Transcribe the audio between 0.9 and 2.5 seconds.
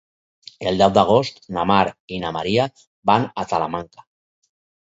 d'agost na Mar i na